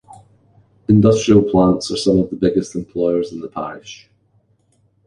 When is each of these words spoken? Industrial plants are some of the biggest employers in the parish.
Industrial 0.89 1.43
plants 1.43 1.91
are 1.91 1.95
some 1.95 2.17
of 2.17 2.31
the 2.31 2.35
biggest 2.35 2.73
employers 2.75 3.31
in 3.33 3.39
the 3.39 3.47
parish. 3.49 4.09